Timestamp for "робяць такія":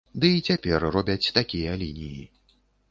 0.95-1.79